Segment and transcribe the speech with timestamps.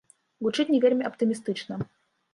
[0.45, 1.79] Гучыць не вельмі аптымістычна.